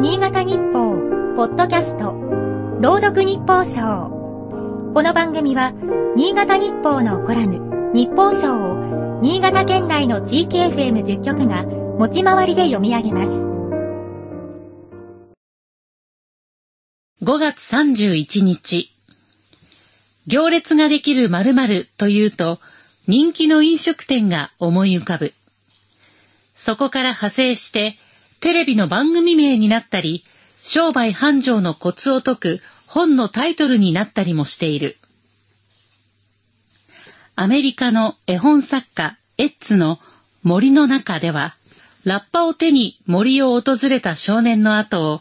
[0.00, 0.96] 新潟日報、
[1.36, 2.14] ポッドキャスト、
[2.80, 4.08] 朗読日報賞。
[4.94, 5.74] この番組は、
[6.16, 13.46] 新潟日報のコラム、日報賞を、新潟県内の地域 FM10 局が、持ち回りで読み上げます。
[17.22, 18.90] 5月31日。
[20.26, 22.58] 行列ができる〇〇というと、
[23.06, 25.34] 人気の飲食店が思い浮かぶ。
[26.54, 27.98] そこから派生して、
[28.40, 30.24] テレビの番組名になったり、
[30.62, 34.96] 商売繁盛のコツを解く本のタイトルになったりもしている。
[37.36, 39.98] アメリカの絵本作家エッツの
[40.42, 41.54] 森の中では、
[42.04, 45.20] ラッパを手に森を訪れた少年の後を、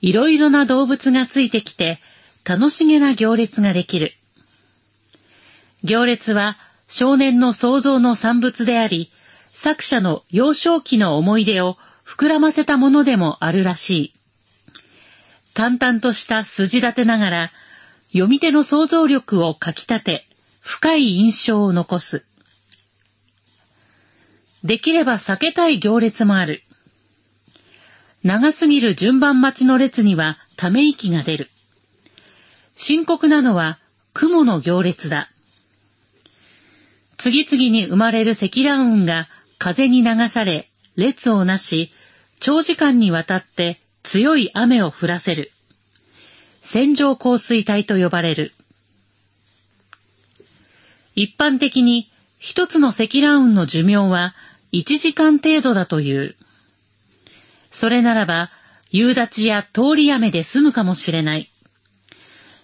[0.00, 2.00] いろいろな動物がついてきて、
[2.44, 4.12] 楽しげな行列ができる。
[5.84, 6.56] 行列は
[6.88, 9.10] 少年の想像の産物であり、
[9.52, 11.76] 作者の幼少期の思い出を
[12.20, 14.12] 膨らませたものでもあるらしい。
[15.54, 17.52] 淡々とした筋立てながら、
[18.12, 20.26] 読み手の想像力をかき立て、
[20.60, 22.26] 深い印象を残す。
[24.64, 26.62] できれば避けたい行列もある。
[28.22, 31.48] 長すぎる順番待ちの列にはため息が出る。
[32.76, 33.78] 深刻なのは
[34.12, 35.30] 雲の行列だ。
[37.16, 41.90] 次々に生まれる積乱雲が風に流され、列をなし、
[42.40, 45.52] 長時間にわたって強い雨を降らせる。
[46.62, 48.52] 線状降水帯と呼ばれる。
[51.14, 54.34] 一般的に一つの積乱雲の寿命は
[54.72, 56.34] 1時間程度だという。
[57.70, 58.50] それならば、
[58.90, 61.50] 夕立や通り雨で済むかもしれない。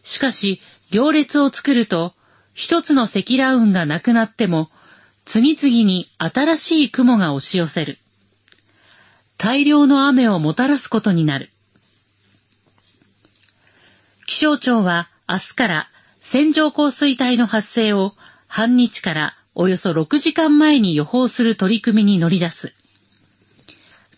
[0.03, 2.15] しかし、行列を作ると、
[2.55, 4.71] 一つの積乱雲がなくなっても、
[5.27, 7.99] 次々に新しい雲が押し寄せる。
[9.39, 11.51] 大量の雨をもたらすことになる。
[14.27, 15.89] 気象庁は明日から
[16.21, 18.15] 線状降水帯の発生を
[18.49, 22.75] 半日からおよそ6時間前に予報する取り組みに乗り出す。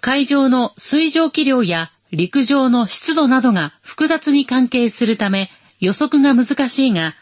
[0.01, 7.15] 海上の水蒸気量や陸上の湿度などが複雑に関係するため予測が難しいが、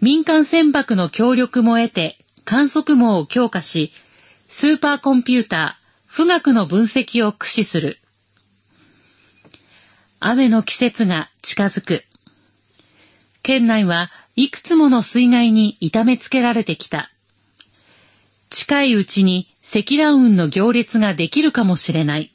[0.00, 3.92] 民間船舶の協力も得て観測網を強化し、
[4.48, 5.79] スーパーコンピューター、
[6.12, 7.98] 富岳の分析を駆使する。
[10.18, 12.02] 雨の季節が近づく。
[13.44, 17.12] 県内はいくつもの水害に痛めつけられてきた。
[18.50, 22.34] 近いうちに積乱雲の行列ができるかもしれない。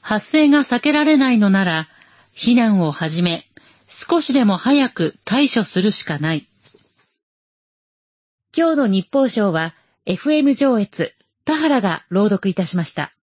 [0.00, 1.88] 発生が避けられないのなら、
[2.34, 3.46] 避難を始め、
[3.86, 6.48] 少しでも早く対処するしかない。
[8.56, 9.74] 今日の日報賞は
[10.06, 11.14] FM 上越、
[11.46, 13.14] 田原が朗読いたしました。